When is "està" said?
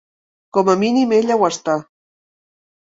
1.53-1.79